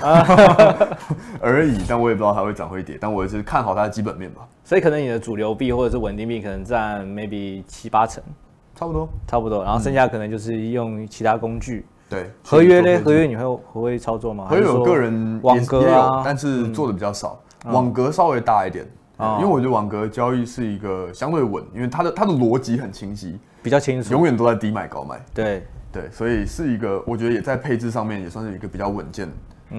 [1.42, 4.40] 而已，但我也不知道它会涨会跌，但我也是看好它的基本面吧。
[4.66, 8.20] 所以可能你的主流币或者是稳定币可能占 maybe 七八成，
[8.74, 9.62] 差不多，差不多。
[9.62, 11.86] 然后剩下可能就是用其他工具。
[12.10, 13.00] 对，合约呢？
[13.04, 14.46] 合约你会会操作吗？
[14.50, 17.40] 合约有个人网格也有，但是做的比较少。
[17.66, 18.84] 网格稍微大一点，
[19.38, 25.24] 因为我觉得网格交易是一个相对稳，因为它的它的逻辑很清晰，比较清楚，永远都在低买高卖。
[25.32, 29.28] 对对，所以是一个我觉得也在配置上面也算是一个比较稳健。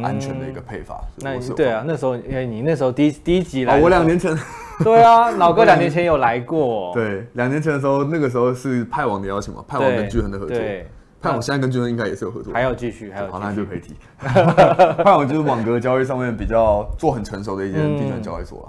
[0.04, 4.38] 安全的一个配法，那对啊，那时候因为你那时候第一第一集来，我两年前，
[4.84, 10.88] 对啊，老哥两年前有来过，对，两年前的时候，那个时候是派网的邀请嘛，派网跟巨恒的合作，对
[11.20, 18.68] 派网现在跟巨恒应该也是有合作，还要继续，还有好，那就可以提， 派网就是网格交易上面比较做很成熟的一间地产交易所啊，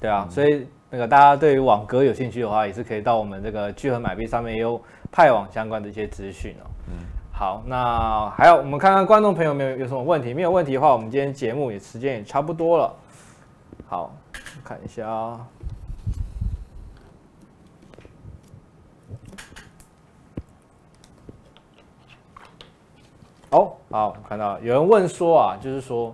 [0.00, 4.80] 对啊，所以那个大家对于网格有兴趣的话，也是可以到我们这个聚合买币上面也有
[5.10, 6.94] 派网相关的一些资讯哦，嗯。
[7.38, 10.32] 好，那还有我们看看观众朋友们有有什么问题？
[10.32, 12.94] 没有问题的话，我们今天节目也时间也差不多了。
[13.86, 14.16] 好，
[14.66, 15.46] 看一下啊。
[23.50, 26.12] 哦，好，看到有人问说啊，就是说，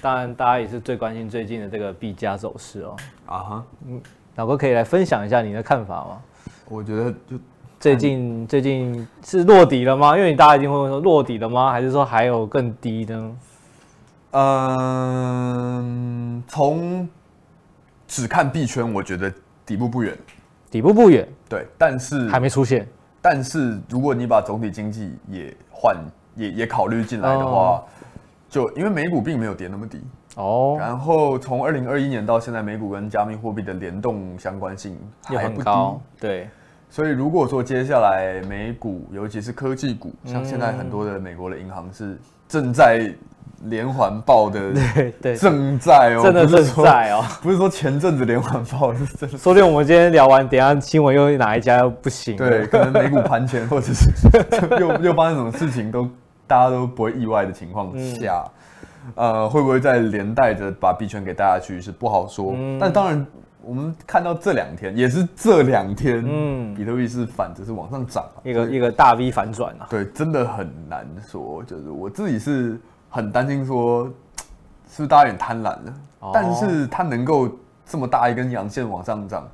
[0.00, 2.96] 当然大家也是最关心最近的这个币价走势哦。
[3.26, 4.00] 啊哈，嗯，
[4.36, 6.22] 老哥可以来分享一下你的看法吗？
[6.70, 7.38] 我觉得就
[7.78, 10.16] 最近最近是落底了吗？
[10.16, 11.70] 因为你大家一定会问说落底了吗？
[11.70, 13.36] 还是说还有更低呢？
[14.32, 14.82] 嗯，
[16.48, 17.06] 从
[18.10, 19.32] 只看币圈，我觉得
[19.64, 20.18] 底部不远，
[20.68, 22.84] 底部不远，对，但是还没出现。
[23.22, 25.96] 但是如果你把总体经济也换
[26.34, 27.84] 也也考虑进来的话，哦、
[28.48, 30.02] 就因为美股并没有跌那么低
[30.34, 35.70] 哦，然后从二零二一年到现在，美股跟加密货币的联动相关性还不低，
[36.18, 36.48] 对。
[36.88, 43.14] 所以如果说接下来美股，尤其是科技股，像现在很多的美国的银行是正在。
[43.64, 49.36] 连环爆的对对正在哦，真的正在哦， 不是说前阵子连环爆，是真的。
[49.36, 52.36] 说不定我们今天聊完，等下新闻又哪一家又不行？
[52.36, 54.10] 对，可能美股盘前，或者是
[54.80, 56.08] 又又发生什么事情，都
[56.46, 58.44] 大家都不会意外的情况下，
[59.16, 62.54] 嗯、呃，会不会再连带着把币圈给带下去是不好说。
[62.56, 63.26] 嗯、但当然，
[63.60, 69.86] 我们看到这两天也是这两天，嗯，比特币是反着是往上涨，一个一个大 V 反转啊。
[69.90, 72.80] 对，真的很难说，就是我自己是。
[73.10, 74.04] 很担心说，
[74.88, 75.94] 是不是大家有点贪婪了？
[76.20, 77.50] 哦、但是它能够
[77.84, 79.48] 这么大一根阳线往上涨，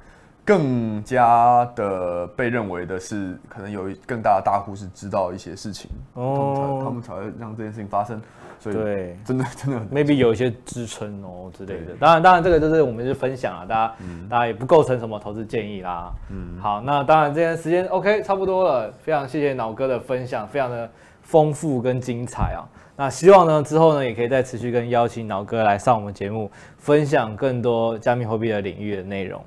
[0.44, 8.20] 更加的被认为的是，可能有更大的大户是知道一些事情，哦，他们才会让这件事情发生。
[8.59, 11.86] 所以对，真的真的，maybe 有一些支撑哦之类的。
[11.86, 16.11] 对当然，当然这个就是我们就是分享啊，大家、嗯、大家也不构成什么投资建议啦。
[16.30, 20.90] 嗯，好，那当然，今天时间 OK 差不多了，非常谢谢脑哥的分享，非常的
[21.22, 22.64] 丰富跟精彩啊。
[22.97, 29.44] 那希望呢，之后呢，也可以再持续跟邀请脑哥来上我们节目，分享更多加密货币的领域的内容。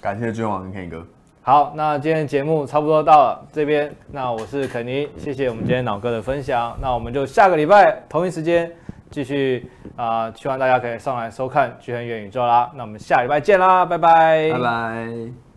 [0.00, 1.06] 感谢君王跟 Ken 哥。
[1.42, 6.76] 好，那今天节目差不多到了这边，那我是肯尼，谢谢我们今天脑哥的分享。
[6.80, 8.70] 那我们就下个礼拜同一时间
[9.10, 12.70] 继续啊、呃，希望大家可以上来收看《巨亨元宇宙》啦。
[12.74, 15.47] 那我们下礼拜见啦，拜拜，拜拜。